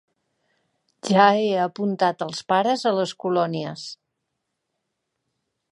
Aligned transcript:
Ja 1.09 1.25
he 1.41 1.43
apuntat 1.65 2.25
els 2.29 2.41
pares 2.53 2.87
a 2.93 2.97
les 3.01 3.15
colònies. 3.25 3.87